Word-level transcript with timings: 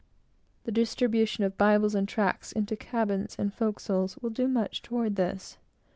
The 0.63 0.71
distribution 0.71 1.43
of 1.43 1.59
Bibles 1.59 1.93
and 1.93 2.07
tracts 2.07 2.51
into 2.51 2.75
cabins 2.75 3.35
and 3.37 3.53
forecastles, 3.53 4.17
will 4.17 4.31
do 4.31 4.47
much 4.47 4.81
toward 4.81 5.15
this. 5.15 5.59